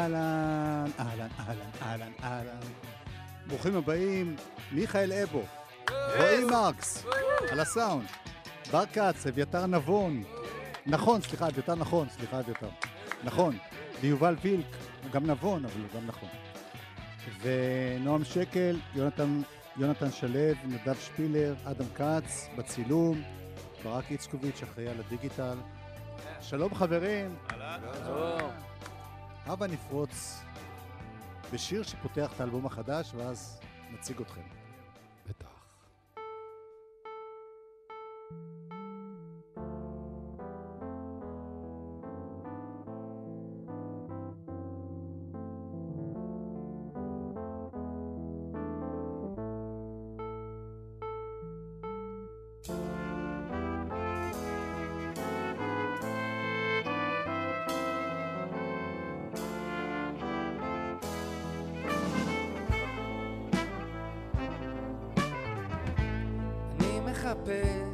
אהלן, 0.00 0.90
אהלן, 0.98 1.28
אהלן, 1.40 1.70
אהלן, 1.82 2.12
אהלן. 2.22 2.60
ברוכים 3.46 3.76
הבאים, 3.76 4.36
מיכאל 4.72 5.12
אבו, 5.12 5.42
רועי 6.16 6.44
מרקס, 6.44 7.04
על 7.50 7.60
הסאונד, 7.60 8.06
בר 8.72 8.86
כץ, 8.86 9.26
אביתר 9.26 9.66
נבון, 9.66 10.22
נכון, 10.86 11.20
סליחה, 11.20 11.48
אביתר 11.48 11.74
נכון, 11.74 12.08
סליחה, 12.08 12.40
אביתר, 12.40 12.68
נכון, 13.24 13.58
ויובל 14.00 14.36
וילק, 14.42 14.76
הוא 15.02 15.10
גם 15.10 15.26
נבון, 15.26 15.64
אבל 15.64 15.80
הוא 15.80 16.00
גם 16.00 16.06
נכון. 16.06 16.28
ונועם 17.42 18.24
שקל, 18.24 18.78
יונתן, 18.94 19.42
יונתן 19.76 20.10
שלו, 20.10 20.54
נדב 20.64 20.94
שפילר, 21.00 21.54
אדם 21.64 21.86
כץ, 21.94 22.48
בצילום, 22.56 23.22
ברק 23.84 24.10
איצקוביץ', 24.10 24.62
אחראי 24.62 24.88
על 24.88 24.96
הדיגיטל. 25.06 25.58
שלום 26.40 26.74
חברים. 26.74 27.36
שלום. 28.04 28.69
הבה 29.46 29.66
נפרוץ 29.66 30.42
בשיר 31.52 31.82
שפותח 31.82 32.32
את 32.36 32.40
האלבום 32.40 32.66
החדש, 32.66 33.12
ואז 33.14 33.60
נציג 33.92 34.20
אתכם. 34.20 34.59
אני 67.50 67.89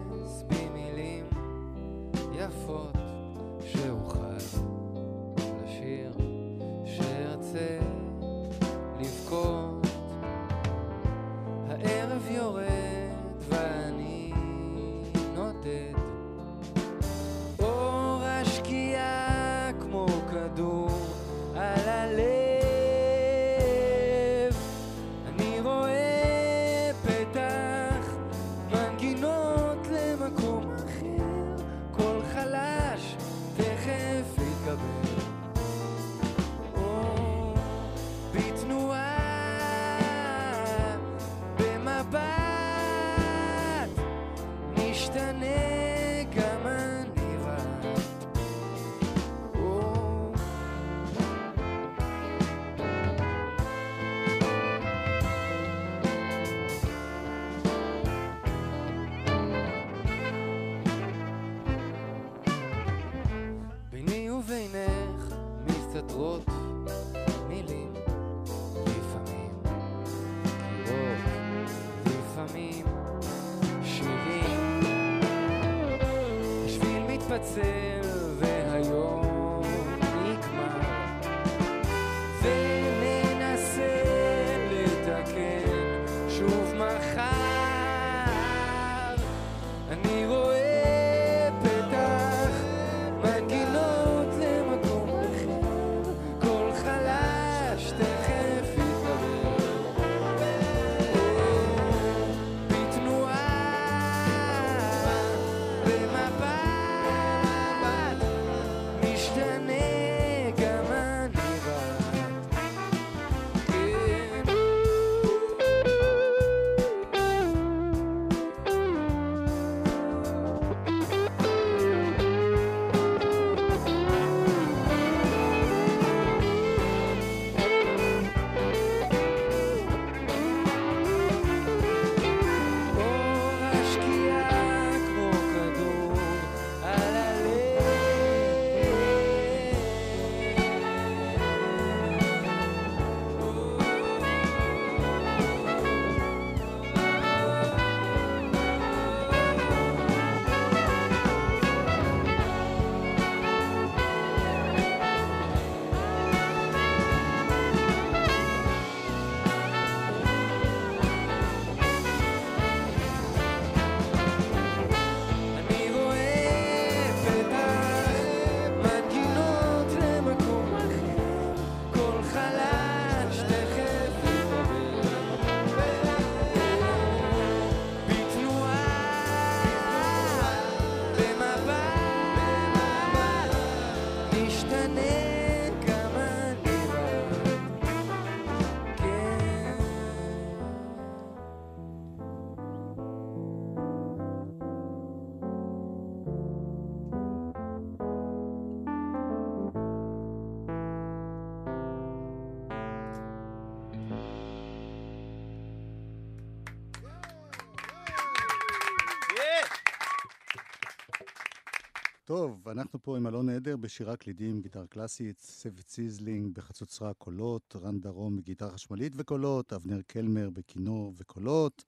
טוב, 212.37 212.69
אנחנו 212.69 213.03
פה 213.03 213.17
עם 213.17 213.27
אלון 213.27 213.49
עדר 213.49 213.77
בשירה 213.77 214.17
קלידים, 214.17 214.61
גיטרה 214.61 214.87
קלאסית, 214.87 215.41
ספי 215.41 215.83
ציזלינג 215.83 216.55
בחצוצרה 216.55 217.15
קולות, 217.15 217.77
רן 217.77 218.01
דרום 218.01 218.37
בגיטרה 218.37 218.71
חשמלית 218.71 219.13
וקולות, 219.17 219.73
אבנר 219.73 220.03
קלמר 220.07 220.51
בכינור 220.51 221.15
וקולות, 221.17 221.85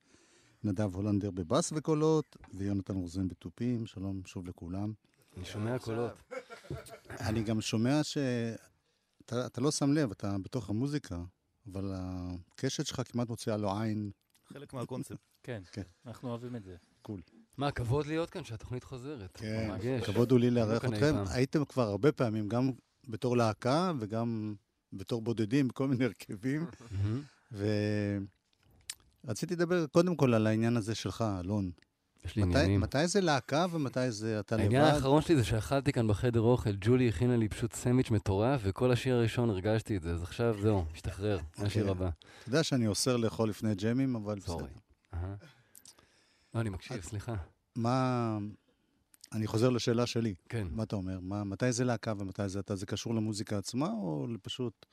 נדב 0.64 0.94
הולנדר 0.94 1.30
בבאס 1.30 1.72
וקולות, 1.72 2.36
ויונתן 2.54 2.94
רוזן 2.94 3.28
בתופים. 3.28 3.86
שלום 3.86 4.22
שוב 4.24 4.46
לכולם. 4.46 4.92
אני 5.36 5.44
שומע 5.44 5.78
קולות. 5.78 6.12
אני 7.10 7.42
גם 7.42 7.60
שומע 7.60 8.02
ש... 8.02 8.18
אתה, 9.24 9.46
אתה 9.46 9.60
לא 9.60 9.70
שם 9.70 9.92
לב, 9.92 10.10
אתה 10.10 10.36
בתוך 10.42 10.70
המוזיקה, 10.70 11.22
אבל 11.66 11.92
הקשת 11.94 12.86
שלך 12.86 13.02
כמעט 13.12 13.28
מוציאה 13.28 13.56
לו 13.56 13.78
עין. 13.80 14.10
חלק 14.44 14.72
מהקונספט. 14.72 15.18
כן, 15.42 15.62
כן. 15.72 15.82
אנחנו 16.06 16.28
אוהבים 16.28 16.56
את 16.56 16.64
זה. 16.64 16.76
מה, 17.58 17.70
כבוד 17.70 18.06
להיות 18.06 18.30
כאן 18.30 18.44
שהתוכנית 18.44 18.84
חוזרת. 18.84 19.30
כן, 19.34 19.66
מרגש. 19.68 20.04
כבוד 20.04 20.30
הוא 20.30 20.40
לי 20.40 20.50
לארח 20.50 20.82
כאן 20.82 20.94
אי 20.94 20.98
אתכם. 20.98 21.14
הייתם 21.30 21.64
כבר 21.64 21.88
הרבה 21.88 22.12
פעמים, 22.12 22.48
גם 22.48 22.70
בתור 23.08 23.36
להקה 23.36 23.92
וגם 23.98 24.54
בתור 24.92 25.22
בודדים, 25.22 25.68
בכל 25.68 25.88
מיני 25.88 26.04
הרכבים. 26.04 26.66
ורציתי 29.24 29.54
לדבר 29.54 29.86
קודם 29.86 30.16
כל 30.16 30.34
על 30.34 30.46
העניין 30.46 30.76
הזה 30.76 30.94
שלך, 30.94 31.24
אלון. 31.40 31.70
יש 32.24 32.36
לי 32.36 32.42
מתי, 32.42 32.58
עניינים. 32.58 32.80
מתי 32.80 33.06
זה 33.08 33.20
להקה 33.20 33.66
ומתי 33.70 34.10
זה 34.10 34.40
אתה 34.40 34.56
העניין 34.56 34.82
לבד? 34.82 34.94
האחרון 34.94 35.22
שלי 35.22 35.36
זה 35.36 35.44
שאכלתי 35.44 35.92
כאן 35.92 36.08
בחדר 36.08 36.40
אוכל, 36.40 36.70
ג'ולי 36.80 37.08
הכינה 37.08 37.36
לי 37.36 37.48
פשוט 37.48 37.74
סנדוויץ' 37.74 38.10
מטורף, 38.10 38.60
וכל 38.64 38.92
השיר 38.92 39.14
הראשון 39.14 39.50
הרגשתי 39.50 39.96
את 39.96 40.02
זה, 40.02 40.12
אז 40.12 40.22
עכשיו 40.22 40.56
זהו, 40.62 40.84
משתחרר, 40.92 41.38
זה 41.58 41.66
השיר. 41.66 41.90
הבא. 41.90 42.08
אתה 42.40 42.48
יודע 42.48 42.62
שאני 42.62 42.86
אוסר 42.86 43.16
לאכול 43.16 43.48
לפני 43.48 43.74
ג'מים, 43.74 44.16
אבל 44.16 44.38
בסדר. 44.38 44.66
לא, 46.58 46.62
אני 46.62 46.70
מקשיב, 46.70 47.00
סליחה. 47.02 47.34
מה... 47.76 48.38
אני 49.32 49.46
חוזר 49.46 49.70
לשאלה 49.70 50.06
שלי. 50.06 50.34
כן. 50.48 50.66
מה 50.70 50.82
אתה 50.82 50.96
אומר? 50.96 51.18
מה, 51.20 51.44
מתי 51.44 51.72
זה 51.72 51.84
להקה 51.84 52.12
ומתי 52.18 52.48
זה 52.48 52.60
אתה? 52.60 52.76
זה 52.76 52.86
קשור 52.86 53.14
למוזיקה 53.14 53.58
עצמה, 53.58 53.86
או 53.92 54.26
פשוט 54.42 54.86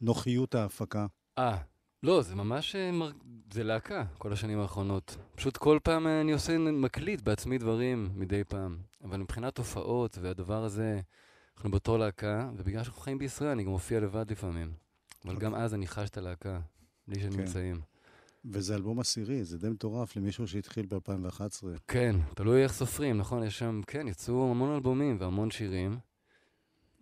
נוחיות 0.00 0.54
ההפקה? 0.54 1.06
אה, 1.38 1.56
לא, 2.02 2.22
זה 2.22 2.34
ממש, 2.34 2.76
אה, 2.76 2.92
מר- 2.92 3.12
זה 3.52 3.64
להקה, 3.64 4.04
כל 4.18 4.32
השנים 4.32 4.58
האחרונות. 4.60 5.16
פשוט 5.34 5.56
כל 5.56 5.78
פעם 5.82 6.06
אה, 6.06 6.20
אני 6.20 6.32
עושה, 6.32 6.58
מקליט 6.58 7.20
בעצמי 7.20 7.58
דברים 7.58 8.10
מדי 8.14 8.44
פעם. 8.44 8.78
אבל 9.04 9.16
מבחינת 9.16 9.58
הופעות 9.58 10.18
והדבר 10.22 10.64
הזה, 10.64 11.00
אנחנו 11.56 11.70
בתור 11.70 11.98
להקה, 11.98 12.50
ובגלל 12.56 12.84
שאנחנו 12.84 13.02
חיים 13.02 13.18
בישראל, 13.18 13.50
אני 13.50 13.64
גם 13.64 13.70
מופיע 13.70 14.00
לבד 14.00 14.30
לפעמים. 14.30 14.72
אבל 15.24 15.38
גם 15.38 15.54
אז 15.54 15.74
אני 15.74 15.86
חש 15.86 16.08
את 16.08 16.16
הלהקה, 16.16 16.60
בלי 17.08 17.20
כן. 17.20 17.76
וזה 18.44 18.74
אלבום 18.74 19.00
עשירי, 19.00 19.44
זה 19.44 19.58
די 19.58 19.68
מטורף 19.68 20.16
למישהו 20.16 20.48
שהתחיל 20.48 20.86
ב-2011. 20.86 21.40
כן, 21.88 22.16
תלוי 22.34 22.62
איך 22.62 22.72
סופרים, 22.72 23.18
נכון? 23.18 23.42
יש 23.42 23.58
שם, 23.58 23.80
כן, 23.86 24.08
יצאו 24.08 24.50
המון 24.50 24.74
אלבומים 24.74 25.16
והמון 25.20 25.50
שירים. 25.50 25.98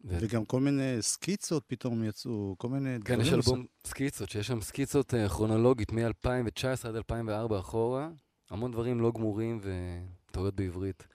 ו- 0.04 0.18
וגם 0.20 0.44
כל 0.44 0.60
מיני 0.60 0.96
סקיצות 1.00 1.64
פתאום 1.66 2.04
יצאו, 2.04 2.54
כל 2.58 2.68
מיני 2.68 2.90
כן, 3.04 3.14
דברים. 3.14 3.20
יש 3.20 3.32
נוספים. 3.32 3.54
אלבום 3.54 3.66
סקיצות, 3.86 4.30
שיש 4.30 4.46
שם 4.46 4.60
סקיצות 4.60 5.14
אה, 5.14 5.28
כרונולוגית 5.28 5.92
מ-2019 5.92 6.88
עד 6.88 6.96
2004 6.96 7.58
אחורה, 7.58 8.08
המון 8.50 8.72
דברים 8.72 9.00
לא 9.00 9.12
גמורים 9.14 9.60
וטעויות 9.62 10.54
בעברית. 10.54 11.06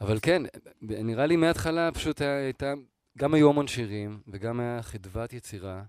אבל 0.00 0.18
כן, 0.22 0.42
נראה 0.82 1.26
לי 1.26 1.36
מההתחלה 1.36 1.92
פשוט 1.92 2.20
היה- 2.20 2.38
הייתה, 2.44 2.72
גם 3.18 3.34
היו 3.34 3.50
המון 3.50 3.66
שירים, 3.66 4.20
וגם 4.28 4.60
היה 4.60 4.82
חדוות 4.82 5.32
יצירה, 5.32 5.82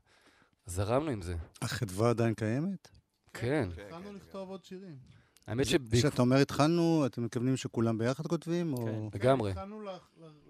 זרמנו 0.65 1.11
עם 1.11 1.21
זה. 1.21 1.35
החדווה 1.61 2.09
עדיין 2.09 2.33
קיימת? 2.33 2.87
כן, 3.33 3.69
התחלנו 3.85 4.13
לכתוב 4.13 4.49
עוד 4.49 4.65
שירים. 4.65 4.95
האמת 5.47 5.65
כשאתה 5.65 5.85
שבעקבות... 5.85 6.19
אומר 6.19 6.35
התחלנו, 6.37 7.05
אתם 7.05 7.23
מתכוונים 7.23 7.57
שכולם 7.57 7.97
ביחד 7.97 8.27
כותבים? 8.27 8.75
כן. 8.77 8.83
לגמרי. 9.13 9.53
כן, 9.53 9.59
התחלנו 9.59 9.81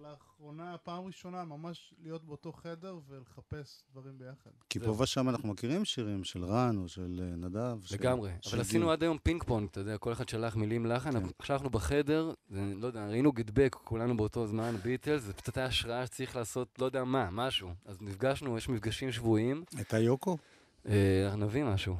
לאחרונה, 0.01 0.77
פעם 0.77 1.05
ראשונה, 1.05 1.43
ממש 1.43 1.93
להיות 2.03 2.23
באותו 2.23 2.51
חדר 2.51 2.99
ולחפש 3.09 3.83
דברים 3.91 4.17
ביחד. 4.17 4.51
כי. 4.69 4.79
פה 4.79 5.01
ושם 5.01 5.29
אנחנו 5.29 5.49
מכירים 5.49 5.85
שירים 5.85 6.23
של 6.23 6.45
רן 6.45 6.77
או 6.77 6.87
של 6.87 7.21
אה, 7.23 7.35
נדב. 7.35 7.77
לגמרי, 7.91 8.31
אבל. 8.51 8.61
עשינו 8.61 8.91
עד 8.91 9.03
היום 9.03 9.17
פינג 9.23 9.43
פונג, 9.43 9.67
אתה 9.71 9.79
יודע, 9.79 9.97
כל 9.97 10.13
אחד 10.13 10.29
שלח 10.29 10.55
מילים 10.55 10.85
לחן, 10.85 11.11
כן. 11.11 11.17
אבל 11.17 11.29
עכשיו 11.39 11.55
אנחנו 11.55 11.69
בחדר, 11.69 12.33
זה, 12.49 12.73
לא 12.75 12.87
יודע, 12.87 13.07
ראינו 13.07 13.31
גדבק, 13.31 13.75
כולנו 13.83 14.17
באותו 14.17 14.47
זמן, 14.47 14.75
ביטלס, 14.83 15.21
זה 15.21 15.33
קצת 15.33 15.57
היה 15.57 15.65
השראה 15.65 16.05
שצריך 16.05 16.35
לעשות, 16.35 16.79
לא 16.79 16.85
יודע 16.85 17.03
מה, 17.03 17.29
משהו. 17.31 17.69
אז 17.85 18.01
נפגשנו, 18.01 18.57
יש 18.57 18.69
מפגשים 18.69 19.11
שבועיים, 19.11 19.63
הייתה 19.75 19.99
יוקו? 19.99 20.37
אה, 20.87 21.25
אנחנו 21.25 21.45
נביא 21.45 21.63
משהו. 21.63 21.95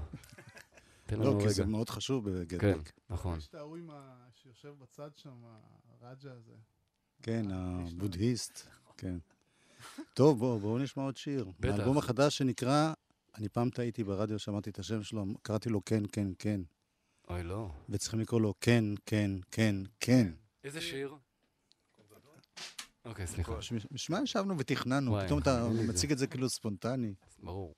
תן 1.06 1.20
לנו 1.20 1.34
לא, 1.34 1.40
כי 1.40 1.46
רגע. 1.46 1.54
זה 1.54 1.66
מאוד 1.66 1.90
חשוב 1.90 2.26
כן, 2.26 2.40
בגדבק. 2.40 2.92
נכון. 3.10 3.38
יש 3.38 3.48
את 3.48 3.56
ההוא 3.56 3.78
עם 3.78 3.90
ה... 3.90 4.24
שיושב 4.44 4.74
בצד 4.80 5.10
שם, 5.16 5.44
הרג'ה 6.02 6.34
הזה. 6.34 6.54
כן, 7.22 7.52
אה, 7.52 7.86
הבודהיסט. 7.88 8.68
כן. 8.98 9.18
טוב, 10.14 10.40
בואו, 10.40 10.60
בואו 10.60 10.78
נשמע 10.78 11.04
עוד 11.04 11.18
שיר. 11.18 11.52
בטח. 11.60 11.74
האלבום 11.74 11.98
החדש 11.98 12.38
שנקרא, 12.38 12.94
אני 13.36 13.50
פעם 13.50 13.70
טעיתי 13.70 14.04
ברדיו, 14.04 14.40
שמעתי 14.40 14.70
את 14.70 14.80
השם 14.80 15.04
שלו, 15.04 15.26
קראתי 15.42 15.70
לו 15.70 15.86
כן, 15.86 16.04
כן, 16.12 16.28
כן. 16.40 16.62
אוי, 17.30 17.44
לא. 17.44 17.72
וצריכים 17.90 18.20
לקרוא 18.20 18.42
לו 18.42 18.54
כן, 18.62 18.86
כן, 19.06 19.32
כן, 19.52 19.76
כן. 20.00 20.32
איזה 20.64 20.82
שיר? 20.82 21.16
אוקיי, 23.06 23.28
סליחה. 23.28 23.56
בשביל 23.92 24.18
מה 24.18 24.24
ישבנו 24.24 24.58
ותכננו? 24.58 25.18
פתאום 25.26 25.40
אתה. 25.40 25.68
מציג 25.90 26.12
את 26.12 26.18
זה 26.18 26.28
כאילו 26.28 26.50
ספונטני. 26.50 27.14
ברור. 27.44 27.74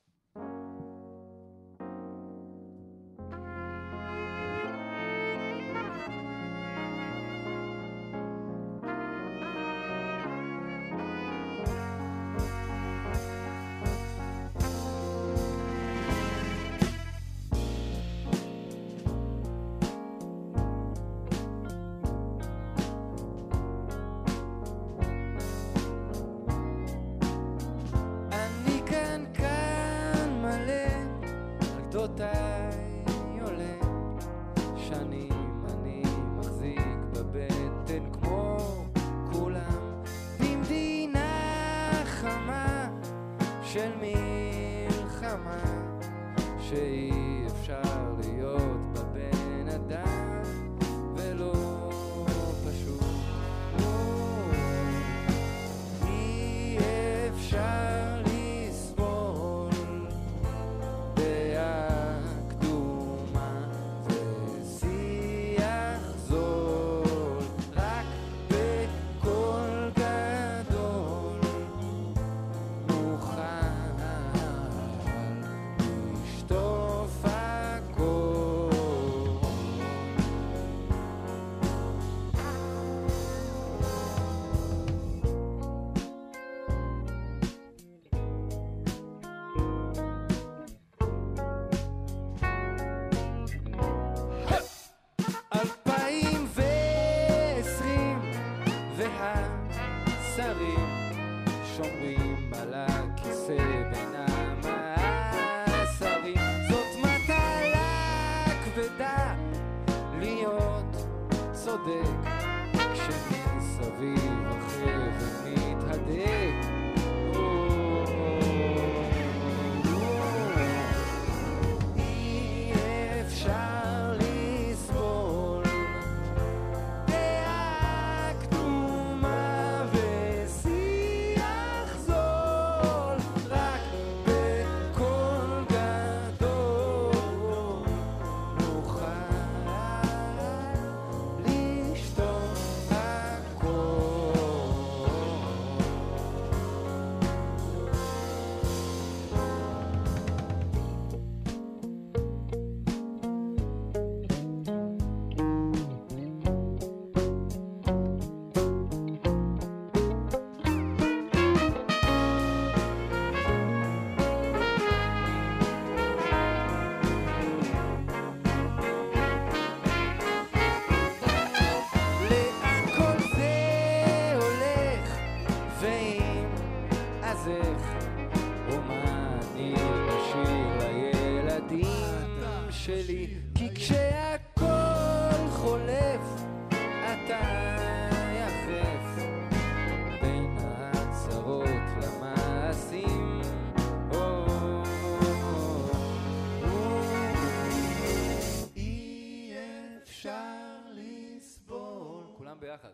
ביחד. 202.76 202.90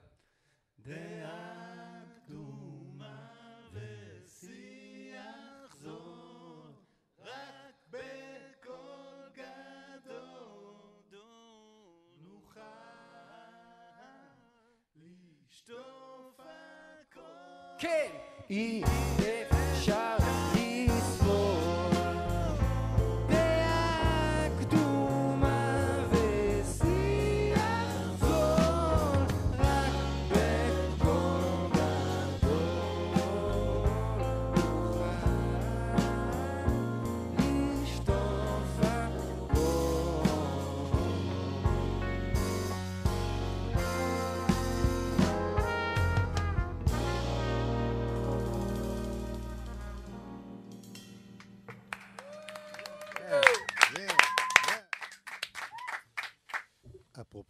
דעה 0.80 2.02
קדומה 2.26 3.28
ושיח 3.74 5.76
זול, 5.82 6.72
רק 7.20 7.76
בקול 7.90 9.30
גדול 9.36 11.20
נוכל 12.18 12.62
לשטוף 14.96 16.40
הכל. 16.40 17.22
כן! 17.80 18.12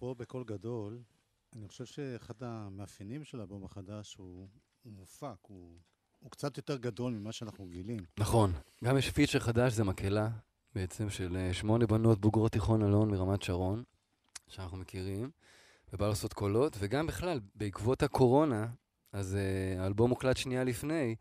אפרופו 0.01 0.15
בקול 0.15 0.43
גדול, 0.43 0.99
אני 1.55 1.67
חושב 1.67 1.85
שאחד 1.85 2.33
המאפיינים 2.43 3.23
של 3.23 3.39
האלבום 3.39 3.65
החדש 3.65 4.15
הוא, 4.15 4.47
הוא 4.83 4.93
מופק, 4.93 5.35
הוא, 5.41 5.77
הוא 6.19 6.31
קצת 6.31 6.57
יותר 6.57 6.77
גדול 6.77 7.13
ממה 7.13 7.31
שאנחנו 7.31 7.65
רגילים. 7.65 7.99
נכון. 8.19 8.51
גם 8.83 8.97
יש 8.97 9.09
פיצ'ר 9.09 9.39
חדש, 9.39 9.73
זה 9.73 9.83
מקהלה, 9.83 10.29
בעצם 10.75 11.09
של 11.09 11.37
אה, 11.37 11.53
שמונה 11.53 11.87
בנות 11.87 12.21
בוגרות 12.21 12.51
תיכון 12.51 12.83
אלון 12.83 13.11
מרמת 13.11 13.41
שרון, 13.41 13.83
שאנחנו 14.47 14.77
מכירים, 14.77 15.31
ובא 15.93 16.07
לעשות 16.07 16.33
קולות, 16.33 16.75
וגם 16.79 17.07
בכלל, 17.07 17.39
בעקבות 17.55 18.03
הקורונה, 18.03 18.67
אז 19.13 19.35
אה, 19.35 19.83
האלבום 19.83 20.09
הוקלט 20.09 20.37
שנייה 20.37 20.63
לפני, 20.63 21.15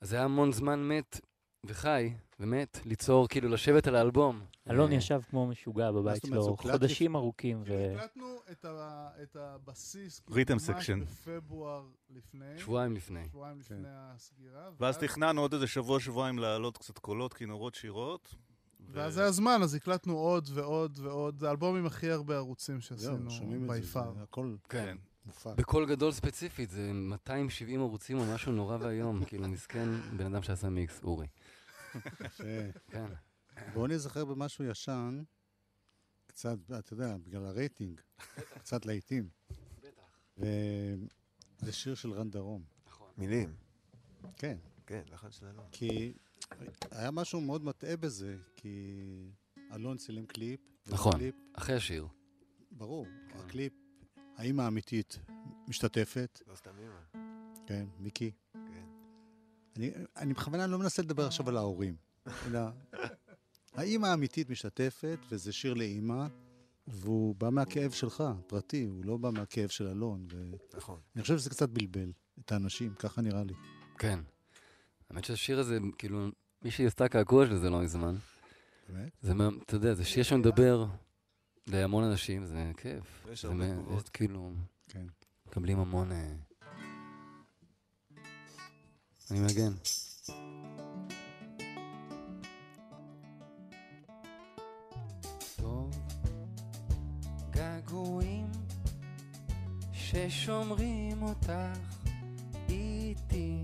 אז 0.00 0.12
היה 0.12 0.24
המון 0.24 0.52
זמן 0.52 0.88
מת 0.88 1.20
וחי 1.66 2.12
ומת 2.40 2.78
ליצור, 2.84 3.28
כאילו, 3.28 3.48
לשבת 3.48 3.86
על 3.86 3.96
האלבום. 3.96 4.40
אלון 4.70 4.92
אה, 4.92 4.96
ישב 4.96 5.20
כמו 5.30 5.46
משוגע 5.46 5.90
בבית 5.92 6.22
זה 6.22 6.28
שלו 6.28 6.56
חודשים 6.56 7.16
ארוכים, 7.16 7.62
ו... 7.62 7.64
כאילו 7.64 7.94
הקלטנו 7.98 8.26
את 8.50 8.64
ה- 8.64 9.08
את 9.22 9.36
הבסיס, 9.36 10.20
כאילו, 10.20 10.36
rhythm 10.36 10.52
ממש 10.52 10.62
section. 10.62 11.00
בפברואר 11.00 11.84
לפני, 12.10 12.58
שבועיים 12.58 12.92
לפני. 12.96 13.24
שבועיים 13.28 13.56
כן. 13.56 13.74
לפני 13.74 13.88
הסגירה. 13.90 14.70
ואז 14.80 14.98
תכננו 14.98 15.40
עוד 15.40 15.52
איזה 15.54 15.66
שבוע, 15.66 16.00
שבועיים 16.00 16.38
להעלות 16.38 16.78
קצת 16.78 16.98
קולות, 16.98 17.34
כינורות, 17.34 17.74
שירות. 17.74 18.34
ו- 18.80 18.92
ואז 18.92 19.18
היה 19.18 19.30
זמן, 19.30 19.60
אז 19.62 19.74
הקלטנו 19.74 20.16
עוד 20.16 20.48
ועוד 20.54 20.98
ועוד. 21.02 21.38
זה 21.38 21.48
האלבום 21.48 21.76
עם 21.76 21.86
הכי 21.86 22.10
הרבה 22.10 22.36
ערוצים 22.36 22.80
שעשינו, 22.80 23.30
זה. 23.30 23.36
זה 23.92 24.22
הכל 24.22 24.54
כן. 24.68 24.96
מופק. 25.26 25.50
בקול 25.56 25.86
גדול 25.86 26.12
ספציפית, 26.12 26.70
זה 26.70 26.90
270 26.92 27.80
ערוצים 27.80 28.18
או 28.18 28.24
משהו 28.34 28.52
נורא 28.52 28.76
ואיום. 28.80 29.24
כאילו, 29.26 29.48
מסכן 29.48 29.88
בן 30.16 30.26
אדם 30.26 30.42
שעשה 30.42 30.68
מיקס, 30.68 31.00
אורי. 31.04 31.26
כן. 32.88 33.06
בואו 33.72 33.86
נזכר 33.86 34.24
במשהו 34.24 34.64
ישן, 34.64 35.22
קצת, 36.26 36.58
אתה 36.78 36.92
יודע, 36.92 37.16
בגלל 37.16 37.46
הרייטינג, 37.46 38.00
קצת 38.58 38.86
להיטים. 38.86 39.28
וזה 40.36 41.72
שיר 41.72 41.94
של 41.94 42.12
רן 42.12 42.30
דרום. 42.30 42.64
מילים. 43.18 43.54
כן, 44.36 44.58
כן, 44.86 45.02
לחן 45.12 45.30
של 45.30 45.46
אלון. 45.46 45.66
כי 45.72 46.12
היה 46.90 47.10
משהו 47.10 47.40
מאוד 47.40 47.64
מטעה 47.64 47.96
בזה, 47.96 48.36
כי 48.56 48.96
אלון 49.72 49.96
צילם 49.96 50.26
קליפ. 50.26 50.60
נכון. 50.86 51.12
ובקליפ, 51.12 51.34
אחרי 51.52 51.76
השיר. 51.76 52.08
ברור, 52.70 53.06
הקליפ, 53.34 53.72
האימא 54.36 54.62
האמיתית 54.62 55.18
משתתפת, 55.68 56.42
לא 56.46 56.56
סתם 56.56 56.78
אימא. 56.78 57.00
כן, 57.66 57.86
מיקי. 57.98 58.30
אני, 59.76 59.90
אני 60.16 60.34
בכוונה 60.34 60.66
לא 60.66 60.78
מנסה 60.78 61.02
לדבר 61.02 61.26
עכשיו 61.26 61.48
על 61.48 61.56
ההורים, 61.56 61.96
אלא 62.46 62.60
האימא 63.72 64.06
האמיתית 64.06 64.50
משתתפת, 64.50 65.18
וזה 65.30 65.52
שיר 65.52 65.74
לאימא, 65.74 66.26
והוא 66.86 67.34
בא 67.34 67.50
מהכאב 67.50 67.90
שלך, 67.90 68.24
פרטי, 68.46 68.84
הוא 68.84 69.04
לא 69.04 69.16
בא 69.16 69.30
מהכאב 69.30 69.68
של 69.68 69.86
אלון, 69.86 70.26
ואני 70.30 70.56
נכון. 70.76 71.00
חושב 71.20 71.38
שזה 71.38 71.50
קצת 71.50 71.68
בלבל 71.68 72.12
את 72.44 72.52
האנשים, 72.52 72.94
ככה 72.94 73.22
נראה 73.22 73.44
לי. 73.44 73.54
כן. 73.98 74.18
האמת 75.10 75.24
שהשיר 75.24 75.58
הזה, 75.58 75.78
כאילו, 75.98 76.28
מישהי 76.62 76.86
עשתה 76.86 77.08
קעקוע 77.08 77.46
של 77.46 77.58
זה 77.58 77.70
לא 77.70 77.80
מזמן. 77.80 78.16
באמת? 78.88 79.12
זה, 79.22 79.34
מה- 79.34 79.48
אתה 79.66 79.76
יודע, 79.76 79.94
זה 79.94 80.04
שיר 80.04 80.22
שמדבר 80.22 80.86
להמון 81.66 82.04
אנשים, 82.04 82.46
זה 82.46 82.72
כיף. 82.76 83.26
יש 83.32 83.42
זה 83.42 83.48
הרבה 83.48 83.72
תגובות. 83.74 84.08
כאילו, 84.08 84.52
כן. 84.88 85.06
מקבלים 85.46 85.78
המון... 85.78 86.10
אני 89.30 89.40
מגן. 89.40 89.72
געגועים 97.50 98.50
ששומרים 99.92 101.22
אותך 101.22 101.52
איתי 102.68 103.62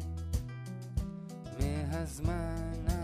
מהזמן 1.58 3.00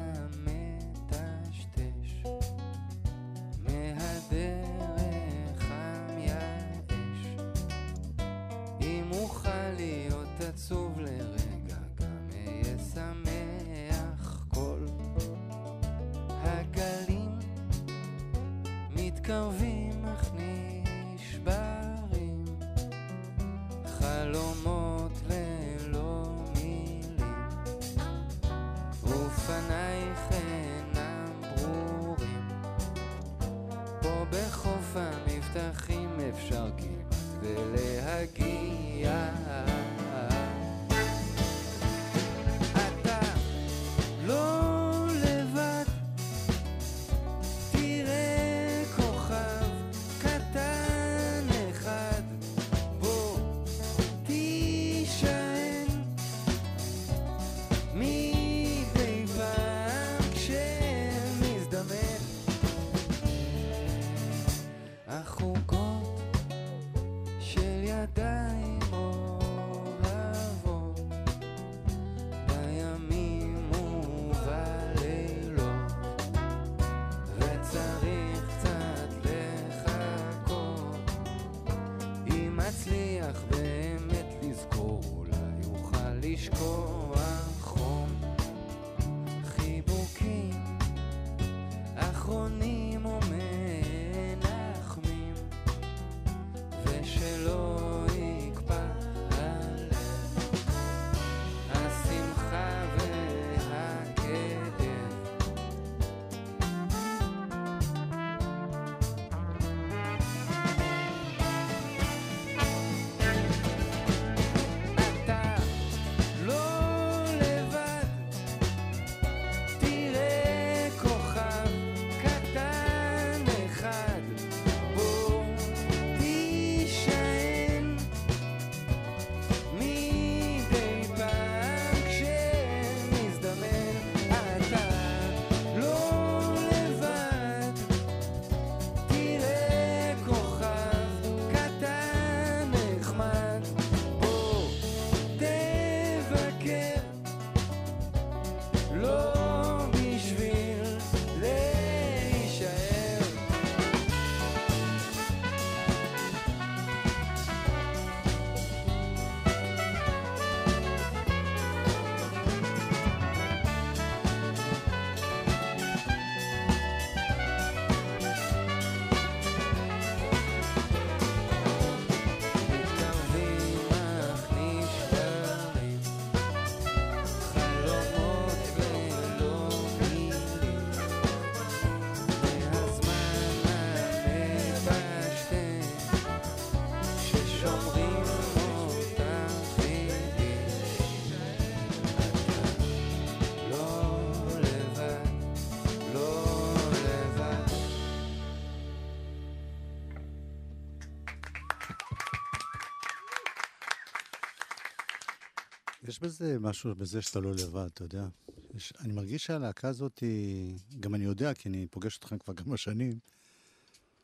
יש 206.17 206.21
בזה 206.23 206.59
משהו, 206.61 206.95
בזה 206.95 207.23
שאתה 207.23 207.41
לא 207.41 207.53
לבד, 207.53 207.89
אתה 207.95 208.05
יודע. 208.05 208.27
יש, 208.75 208.93
אני 209.01 209.13
מרגיש 209.13 209.45
שהלהקה 209.45 209.89
הזאת 209.89 210.19
היא... 210.19 210.79
גם 211.01 211.15
אני 211.15 211.25
יודע, 211.25 211.55
כי 211.55 211.69
אני 211.69 211.87
פוגש 211.91 212.19
אתכם 212.19 212.39
כבר 212.39 212.55
כמה 212.55 212.77
שנים. 212.77 213.19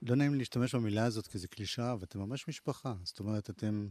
לא 0.03 0.17
נעים 0.17 0.35
להשתמש 0.35 0.75
במילה 0.75 1.05
הזאת, 1.05 1.27
כי 1.27 1.39
זו 1.39 1.49
קלישאה, 1.49 1.95
ואתם 2.01 2.19
ממש 2.19 2.49
משפחה. 2.49 2.95
זאת 3.05 3.21
אומרת, 3.21 3.51
אתם 3.51 3.89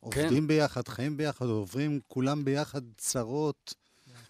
עובדים 0.00 0.46
ביחד, 0.46 0.88
חיים 0.88 1.16
ביחד, 1.16 1.46
עוברים 1.46 2.00
כולם 2.08 2.44
ביחד 2.44 2.80
צרות 2.96 3.74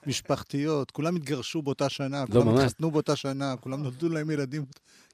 משפחתיות. 0.06 0.90
כולם 0.90 1.16
התגרשו 1.16 1.62
באותה 1.62 1.88
שנה, 1.88 2.24
כולם 2.26 2.48
ממש. 2.48 2.60
התחתנו 2.60 2.90
באותה 2.90 3.16
שנה, 3.16 3.56
כולם 3.56 3.82
נולדו 3.82 4.08
להם 4.08 4.30
ילדים. 4.30 4.64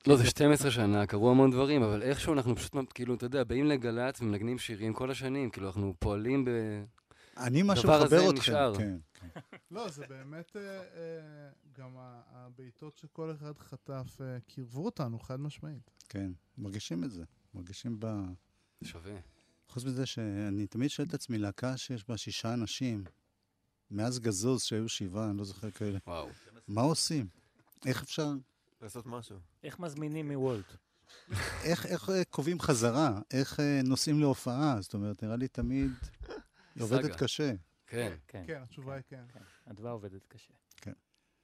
לא, 0.06 0.16
זה 0.16 0.26
12 0.26 0.70
שנה, 0.70 1.06
קרו 1.06 1.30
המון 1.30 1.50
דברים, 1.50 1.82
אבל 1.82 2.02
איכשהו 2.02 2.32
אנחנו 2.32 2.56
פשוט, 2.56 2.74
כאילו, 2.94 3.14
אתה 3.14 3.26
יודע, 3.26 3.44
באים 3.44 3.66
לגל"צ 3.66 4.20
ומנגנים 4.20 4.58
שירים 4.58 4.92
כל 4.92 5.10
השנים, 5.10 5.50
כאילו, 5.50 5.66
אנחנו 5.66 5.94
פועלים 5.98 6.44
ב... 6.44 6.50
אני, 7.40 7.62
מה 7.62 7.72
הדבר 7.72 7.92
הזה 7.92 8.16
שמחבר 8.16 8.30
אתכם, 8.30 8.40
נשאר. 8.40 8.74
כן, 8.76 8.96
כן. 9.14 9.40
לא, 9.74 9.88
זה 9.88 10.06
באמת, 10.06 10.56
אה, 10.56 10.60
אה, 10.60 10.82
גם 11.72 11.96
הבעיטות 11.98 12.96
שכל 12.96 13.32
אחד 13.32 13.58
חטף 13.58 14.20
אה, 14.20 14.38
קירבו 14.46 14.84
אותנו, 14.84 15.18
חד 15.18 15.40
משמעית. 15.40 15.90
כן, 16.08 16.32
מרגישים 16.58 17.04
את 17.04 17.10
זה. 17.10 17.24
מרגישים 17.54 17.96
ב... 17.98 18.06
זה 18.80 18.88
שווה. 18.88 19.14
חוץ 19.68 19.84
מזה 19.84 20.06
שאני 20.06 20.66
תמיד 20.66 20.90
שואל 20.90 21.08
את 21.08 21.14
עצמי, 21.14 21.38
להקה 21.38 21.76
שיש 21.76 22.08
בה 22.08 22.16
שישה 22.16 22.54
אנשים, 22.54 23.04
מאז 23.90 24.18
גזוז 24.18 24.62
שהיו 24.62 24.88
שבעה, 24.88 25.30
אני 25.30 25.38
לא 25.38 25.44
זוכר 25.44 25.70
כאלה, 25.70 25.98
וואו. 26.06 26.28
מה 26.68 26.80
עושים? 26.80 27.26
איך 27.86 28.02
אפשר, 28.02 28.32
לעשות 28.82 29.06
משהו. 29.06 29.36
איך 29.64 29.78
מזמינים 29.78 30.32
מוולט? 30.32 30.76
איך, 31.64 31.86
איך 31.86 32.10
קובעים 32.30 32.60
חזרה? 32.60 33.20
איך 33.30 33.60
נוסעים 33.84 34.20
להופעה? 34.20 34.76
זאת 34.80 34.94
אומרת, 34.94 35.22
נראה 35.22 35.36
לי 35.36 35.48
תמיד 35.48 35.90
עובדת 36.82 37.02
סאגה. 37.02 37.14
קשה. 37.14 37.52
כן. 37.86 38.12
כן, 38.28 38.44
כן, 38.46 38.62
התשובה 38.62 38.94
היא 38.94 39.02
כן. 39.08 39.24
כן. 39.32 39.40
אדווה 39.70 39.90
עובדת 39.90 40.26
קשה. 40.28 40.52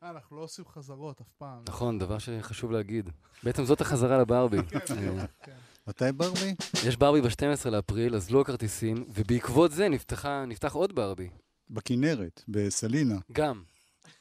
אה, 0.02 0.10
אנחנו 0.10 0.36
לא 0.36 0.42
עושים 0.42 0.64
חזרות 0.64 1.20
אף 1.20 1.32
פעם. 1.38 1.62
נכון, 1.68 1.98
דבר 1.98 2.18
שחשוב 2.18 2.70
להגיד. 2.70 3.10
בעצם 3.42 3.64
זאת 3.64 3.80
החזרה 3.80 4.18
לברבי. 4.18 4.56
כן, 4.68 5.26
כן. 5.42 5.56
מתי 5.86 6.12
ברבי? 6.16 6.54
יש 6.86 6.96
ברבי 6.96 7.20
ב-12 7.20 7.70
לאפריל, 7.70 8.14
אז 8.14 8.30
לא 8.30 8.40
הכרטיסים, 8.40 9.04
ובעקבות 9.08 9.72
זה 9.72 9.88
נפתחה, 9.88 10.44
נפתח 10.44 10.72
עוד 10.72 10.94
ברבי. 10.94 11.28
בכנרת, 11.70 12.42
בסלינה. 12.48 13.18
גם. 13.32 13.62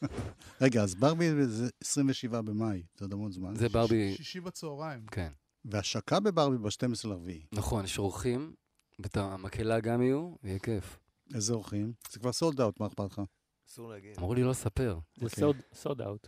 רגע, 0.61 0.83
אז 0.83 0.95
ברבי 0.95 1.45
זה 1.45 1.69
27 1.81 2.41
במאי, 2.41 2.83
זה 2.97 3.05
עוד 3.05 3.13
המון 3.13 3.31
זמן. 3.31 3.55
זה 3.55 3.69
ברבי, 3.69 4.13
שישי 4.17 4.39
בצהריים. 4.39 5.05
כן. 5.05 5.31
והשקה 5.65 6.19
בברבי 6.19 6.57
ב-12 6.57 7.07
לרביעי. 7.07 7.45
נכון, 7.51 7.85
יש 7.85 7.97
אורחים, 7.97 8.53
ואת 8.99 9.17
המקהלה 9.17 9.79
גם 9.79 10.01
יהיו, 10.01 10.35
ויהיה 10.43 10.59
כיף. 10.59 10.97
איזה 11.33 11.53
אורחים? 11.53 11.93
זה 12.11 12.19
כבר 12.19 12.31
sold 12.31 12.61
out, 12.61 12.79
מה 12.79 12.87
אכפת 12.87 13.11
לך? 13.11 13.21
אסור 13.69 13.89
להגיד. 13.89 14.17
אמרו 14.17 14.33
לי 14.33 14.43
לא 14.43 14.49
לספר. 14.49 14.99
זה 15.15 15.25
אוקיי. 15.25 15.43
סוד- 15.43 15.61
sold 15.73 16.01
out. 16.01 16.27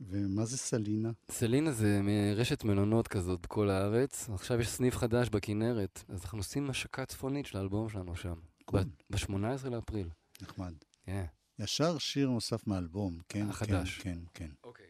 ומה 0.00 0.44
זה 0.44 0.56
סלינה? 0.56 1.10
סלינה 1.30 1.72
זה 1.72 2.00
רשת 2.36 2.64
מלונות 2.64 3.08
כזאת 3.08 3.40
בכל 3.42 3.70
הארץ. 3.70 4.28
עכשיו 4.28 4.60
יש 4.60 4.68
סניף 4.68 4.96
חדש 4.96 5.28
בכנרת, 5.28 6.04
אז 6.08 6.22
אנחנו 6.22 6.38
עושים 6.38 6.70
השקה 6.70 7.06
צפונית 7.06 7.46
של 7.46 7.58
האלבום 7.58 7.88
שלנו 7.88 8.16
שם. 8.16 8.34
קול. 8.64 8.80
ב-18 9.10 9.68
לאפריל. 9.70 10.08
נחמד. 10.42 10.72
כן. 11.02 11.24
ישר 11.58 11.98
שיר 11.98 12.28
נוסף 12.30 12.66
מהאלבום, 12.66 13.18
כן, 13.28 13.48
החדש. 13.48 13.98
כן, 13.98 14.12
כן, 14.12 14.18
כן. 14.34 14.50
אוקיי. 14.64 14.86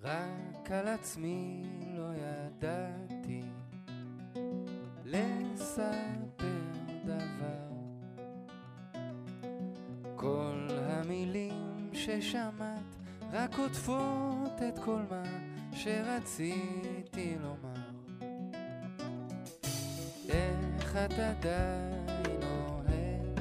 רק 0.00 0.70
על 0.70 0.88
עצמי 0.88 1.62
לא 1.96 2.08
ידעתי 2.16 3.40
לספר 5.04 6.59
כל 10.20 10.68
המילים 10.70 11.90
ששמעת 11.92 12.96
רק 13.32 13.58
עוטפות 13.58 14.62
את 14.68 14.78
כל 14.78 15.00
מה 15.10 15.22
שרציתי 15.72 17.34
לומר. 17.42 17.80
איך 20.28 20.96
את 20.96 21.12
עדיין 21.12 22.06
אוהבת, 22.42 23.40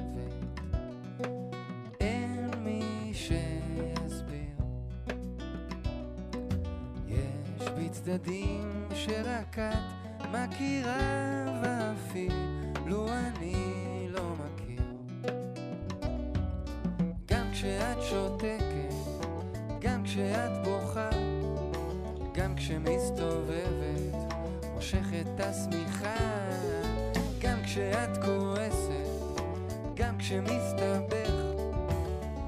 אין 1.99 2.49
מי 2.63 3.11
שיסביר. 3.13 4.57
יש 7.07 7.69
בי 7.69 7.89
צדדים 7.89 8.87
שרק 8.93 9.59
את 9.59 10.25
מכירה 10.25 11.61
ואפילו 11.63 13.07
אני 13.09 13.68
כשאת 17.59 18.01
שותקת, 18.01 18.93
גם 19.79 20.03
כשאת 20.03 20.63
בוכה 20.63 21.09
גם 22.33 22.55
כשמסתובבת, 22.55 24.15
מושכת 24.73 25.25
את 25.35 25.39
השמיכה 25.39 26.15
גם 27.39 27.57
כשאת 27.63 28.17
כועסת, 28.25 29.41
גם 29.93 30.17
כשמסתבך 30.17 31.33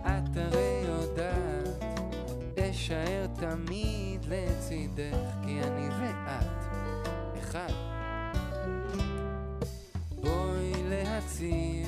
את 0.02 0.38
הרי 0.38 0.84
יודעת 0.86 1.84
אשאר 2.60 3.28
תמיד 3.36 4.26
לצידך, 4.30 5.28
כי 5.45 5.62
אני 5.63 5.89
ואת 6.00 6.65
אחד. 7.39 7.74
בואי 10.21 10.74
להציף 10.89 11.80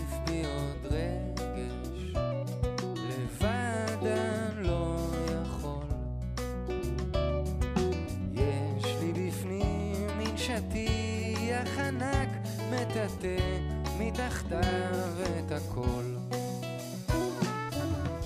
מטאטא 13.24 14.00
מתחתיו 14.00 15.14
את 15.40 15.52
הכל. 15.52 16.04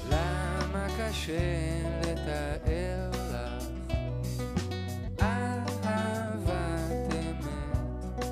למה 0.10 0.88
קשה 1.00 1.38
לתאר 2.02 3.12
לך 3.12 3.66
אהבת 5.22 7.14
אמת? 7.14 8.26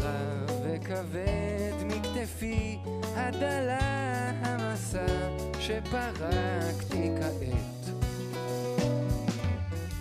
רב 0.00 0.50
וכבד 0.64 1.72
מכתפי 1.86 2.78
הדלה 3.16 4.30
המסע 4.42 5.06
שפרקתי 5.60 7.10
כעת. 7.20 7.94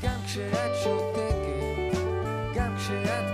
גם 0.04 0.20
כשאת 0.26 0.72
שותקת, 0.84 1.98
גם 2.56 2.76
כשאת 2.78 3.31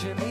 כשמסתבך, 0.00 0.29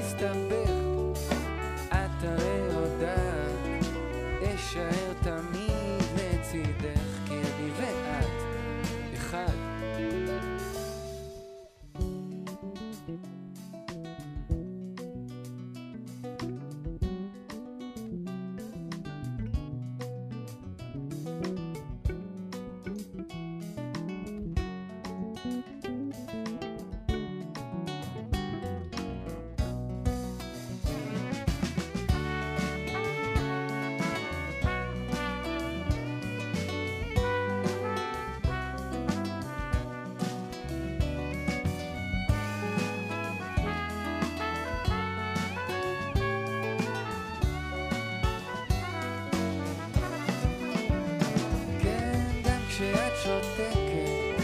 שותקת, 53.23 54.43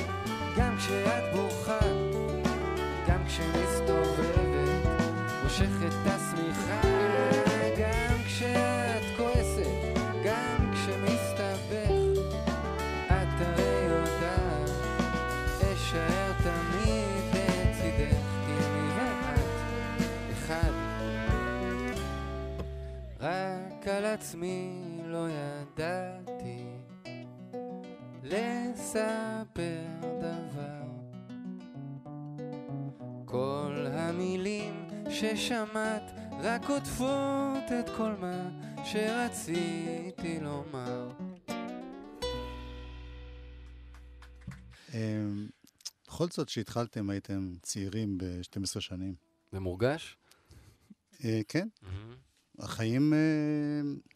גם 0.58 0.78
כשאת 0.78 1.24
בוכה, 1.36 1.80
גם 3.08 3.20
כשמסתובבת, 3.28 4.86
מושכת 5.44 5.94
את 6.02 6.08
השמיכה, 6.08 6.82
גם 7.78 8.18
כשאת 8.26 9.18
כועסת, 9.18 10.00
גם 10.26 10.72
כשמסתבך, 10.74 12.36
את 13.08 13.42
הרי 13.42 13.86
יודעת, 13.90 14.70
אשאר 15.74 16.32
תמיד 16.44 17.34
לצידך, 17.34 18.18
כי 18.46 18.52
אני 18.52 18.90
ואת 18.98 20.32
אחד. 20.34 20.72
רק 23.22 23.88
על 23.88 24.06
עצמי 24.06 24.85
ששמעת 35.36 36.12
רק 36.43 36.69
עוטפות 36.69 37.71
את 37.80 37.89
כל 37.98 38.12
מה 38.19 38.50
שרציתי 38.86 40.39
לומר. 40.41 41.12
אמ, 44.93 45.48
בכל 46.08 46.28
זאת, 46.28 46.48
כשהתחלתם 46.48 47.10
הייתם 47.10 47.54
צעירים 47.62 48.17
ב-12 48.17 48.80
שנים. 48.80 49.15
זה 49.52 49.60
מורגש? 49.60 50.17
אה, 51.24 51.41
כן, 51.48 51.67
החיים, 52.60 53.13
אה, 53.13 53.19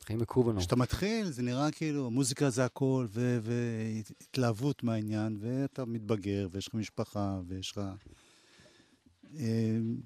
חיים 0.06 0.22
הכו 0.22 0.44
בנו. 0.44 0.60
כשאתה 0.60 0.76
מתחיל, 0.76 1.32
זה 1.32 1.42
נראה 1.42 1.72
כאילו, 1.72 2.12
מוזיקה 2.12 2.50
זה 2.50 2.66
הכל, 2.66 3.06
ו- 3.10 3.40
והתלהבות 3.42 4.84
מהעניין, 4.84 5.38
ואתה 5.40 5.86
מתבגר, 5.86 6.48
ויש 6.52 6.68
לך 6.68 6.74
משפחה, 6.74 7.40
ויש 7.48 7.72
לך 7.72 7.82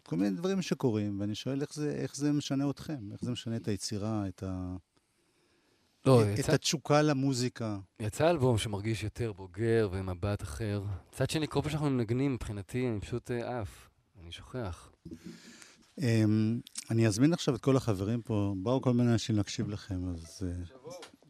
כל 0.03 0.15
מיני 0.15 0.29
דברים 0.29 0.61
שקורים, 0.61 1.19
ואני 1.19 1.35
שואל 1.35 1.61
איך 1.61 1.73
זה, 1.73 1.91
איך 1.91 2.15
זה 2.15 2.31
משנה 2.31 2.69
אתכם, 2.69 3.11
איך 3.11 3.25
זה 3.25 3.31
משנה 3.31 3.55
את 3.55 3.67
היצירה, 3.67 4.27
את, 4.27 4.43
ה, 4.43 4.75
לא, 6.05 6.23
את, 6.23 6.39
יצא, 6.39 6.51
את 6.51 6.53
התשוקה 6.53 7.01
למוזיקה. 7.01 7.77
יצא 7.99 8.29
אלבום 8.29 8.57
שמרגיש 8.57 9.03
יותר 9.03 9.33
בוגר 9.33 9.89
ומבט 9.91 10.43
אחר. 10.43 10.83
מצד 11.13 11.29
שני, 11.29 11.47
כל 11.47 11.61
פעם 11.61 11.69
שאנחנו 11.69 11.89
מנגנים, 11.89 12.33
מבחינתי, 12.33 12.87
אני 12.87 12.99
פשוט 12.99 13.31
אה, 13.31 13.61
עף. 13.61 13.89
אני 14.21 14.31
שוכח. 14.31 14.91
אמ, 16.01 16.59
אני 16.91 17.07
אזמין 17.07 17.33
עכשיו 17.33 17.55
את 17.55 17.61
כל 17.61 17.77
החברים 17.77 18.21
פה, 18.21 18.53
באו 18.63 18.81
כל 18.81 18.93
מיני 18.93 19.11
אנשים 19.11 19.35
להקשיב 19.35 19.69
לכם, 19.69 20.09
אז 20.09 20.47
אה, 20.47 20.63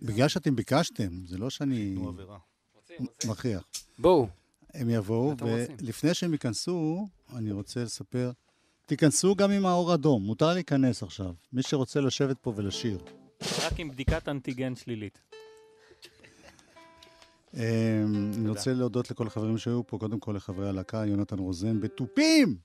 בגלל 0.02 0.28
שאתם 0.28 0.56
ביקשתם, 0.56 1.26
זה 1.26 1.38
לא 1.38 1.50
שאני 1.50 1.90
נו 1.96 2.10
עבירה. 2.10 2.38
מכריח. 3.26 3.64
בואו. 4.00 4.28
הם 4.74 4.90
יבואו? 4.90 5.36
ולפני 5.38 6.14
שהם 6.14 6.34
ייכנסו, 6.34 7.08
אני 7.38 7.52
רוצה 7.52 7.84
לספר, 7.84 8.32
תיכנסו 8.86 9.36
גם 9.36 9.52
עם 9.52 9.66
האור 9.66 9.94
אדום, 9.94 10.24
מותר 10.24 10.54
להיכנס 10.54 11.04
עכשיו. 11.04 11.34
מי 11.54 11.64
שרוצה 11.64 12.02
לשבת 12.02 12.38
פה 12.42 12.54
ולשיר. 12.56 12.98
רק 13.66 13.74
עם 13.80 13.90
בדיקת 13.92 14.30
אנטיגן 14.30 14.76
שלילית. 14.76 15.20
אמ, 17.54 17.62
אני 18.38 18.50
רוצה 18.50 18.74
להודות 18.74 19.12
לכל 19.12 19.28
החברים 19.28 19.58
שהיו 19.58 19.88
פה, 19.88 19.98
קודם 19.98 20.20
כל 20.20 20.34
לחברי 20.36 20.70
הלהקה, 20.70 21.06
יונתן 21.06 21.40
רוזן 21.40 21.80
בתופים! 21.80 22.58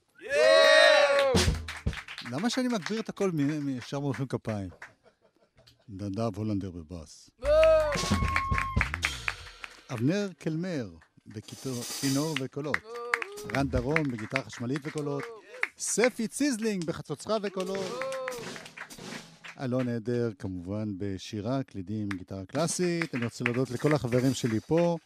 למה 2.31 2.49
שאני 2.49 2.67
מגביר 2.67 2.99
את 2.99 3.09
הכל 3.09 3.31
מ- 3.31 3.65
מ- 3.65 3.69
ישר 3.77 3.99
מוחאים 3.99 4.27
כפיים? 4.27 4.69
נדב 5.89 6.35
הולנדר 6.37 6.71
בבאס. 6.71 7.29
אבנר 9.93 10.29
קלמר 10.39 10.89
בכינור 11.27 12.35
וקולות. 12.39 12.77
רן 13.55 13.67
דרום 13.67 14.03
בגיטרה 14.11 14.43
חשמלית 14.43 14.81
וקולות. 14.83 15.23
ספי 15.77 16.27
ציזלינג 16.27 16.83
בחצוצרה 16.85 17.37
וקולות. 17.41 18.03
אלון 19.59 19.87
עדר, 19.87 20.29
כמובן, 20.39 20.93
בשירה, 20.97 21.63
קלידים, 21.63 22.09
גיטרה 22.09 22.45
קלאסית. 22.45 23.15
אני 23.15 23.25
רוצה 23.25 23.43
להודות 23.43 23.71
לכל 23.71 23.93
החברים 23.93 24.33
שלי 24.33 24.59
פה. 24.59 24.97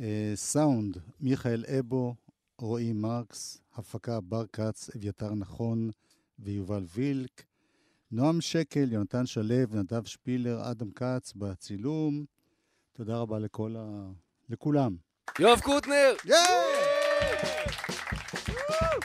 אה, 0.00 0.32
סאונד, 0.34 0.98
מיכאל 1.20 1.64
אבו, 1.78 2.14
רועי 2.58 2.92
מרקס, 2.92 3.58
הפקה 3.74 4.20
בר 4.20 4.44
כץ, 4.52 4.90
אביתר 4.96 5.34
נכון 5.34 5.90
ויובל 6.38 6.84
וילק. 6.94 7.42
נועם 8.10 8.40
שקל, 8.40 8.92
יונתן 8.92 9.26
שלו, 9.26 9.54
נדב 9.72 10.04
שפילר, 10.04 10.70
אדם 10.70 10.90
כץ 10.90 11.32
בצילום. 11.36 12.24
תודה 12.92 13.16
רבה 13.16 13.38
לכל 13.38 13.74
ה... 13.78 14.10
לכולם. 14.48 14.96
יואב 15.38 15.60
קוטנר! 15.60 16.12
קצת 17.18 19.04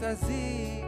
תזיק, 0.00 0.84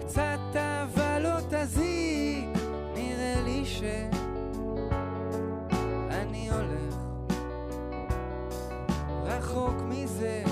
קצת 0.00 0.56
אבל 0.56 1.22
לא 1.22 1.36
תזיק, 1.48 2.48
נראה 2.94 3.40
לי 3.44 3.64
שאני 3.64 4.10
הולך 6.50 6.94
רחוק 9.24 9.74
מזה, 9.88 10.44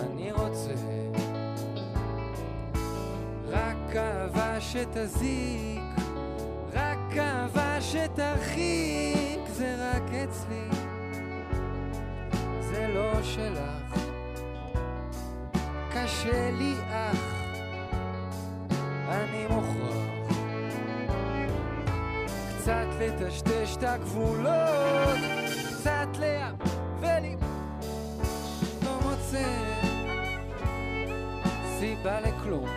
אני 0.00 0.32
רוצה 0.32 0.74
רק 3.48 3.96
אהבה 3.96 4.60
שתזיק, 4.60 5.55
קצת 22.66 22.86
לטשטש 23.00 23.76
את 23.76 23.82
הגבולות 23.82 25.18
קצת 25.68 26.08
לאט 26.18 26.68
ולי 27.00 27.36
לא 28.84 28.98
מוצא 29.02 29.44
סיבה 31.78 32.20
לכלום. 32.20 32.68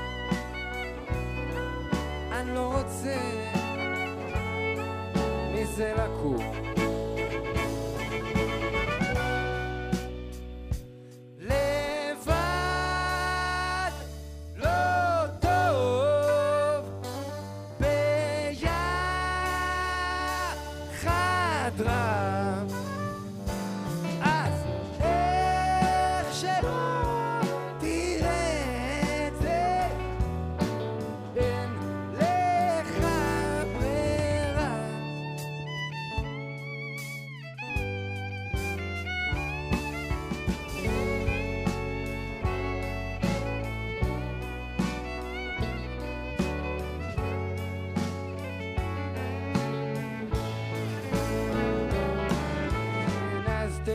אני 2.32 2.56
לא 2.56 2.73
רוצה 2.78 3.17
מזה 5.54 5.93
לקום 5.97 6.68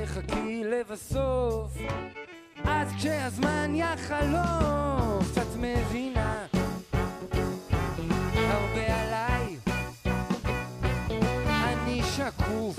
תחכי 0.04 0.64
לבסוף. 0.64 1.78
אז 2.64 2.88
כשהזמן 2.98 3.74
יחלוף 3.74 5.38
את 5.38 5.56
מבינה 5.56 6.46
הרבה 8.34 9.02
עליי. 9.02 9.56
אני 11.48 12.02
שקוף. 12.02 12.76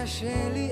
קשה 0.07 0.49
לי 0.55 0.71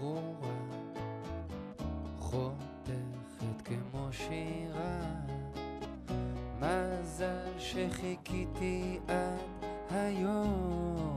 ברורה, 0.00 0.54
חותכת 2.18 3.62
כמו 3.64 4.08
שירה. 4.10 5.00
מזל 6.60 7.58
שחיכיתי 7.58 8.98
עד 9.08 9.64
היום. 9.90 11.07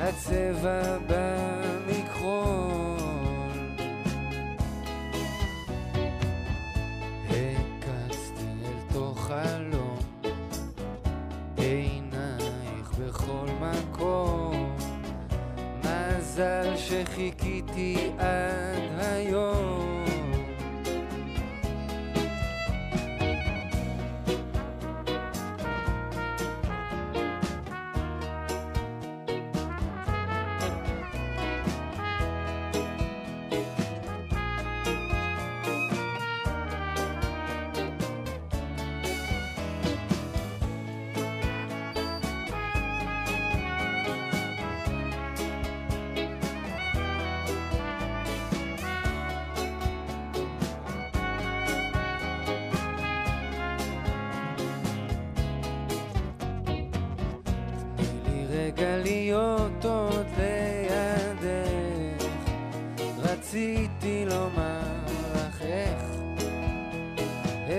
הצבע 0.00 0.98
במקרון. 1.06 2.98
הקצתי 7.28 8.44
אל 8.64 8.92
תוך 8.92 9.26
חלום, 9.26 9.98
עינייך 11.56 12.92
בכל 13.00 13.46
מקום, 13.60 14.76
מזל 15.84 16.76
שחיכיתי 16.76 18.10
אז. 18.18 18.57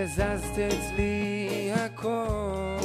הזזת 0.10 0.60
אצלי 0.60 1.72
הכל. 1.76 2.78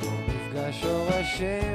כמו 0.00 0.10
מפגש 0.28 0.82
שורשים 0.82 1.65